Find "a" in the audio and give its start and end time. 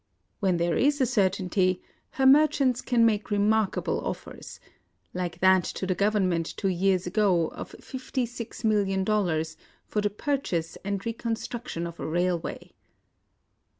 0.99-1.05, 11.99-12.07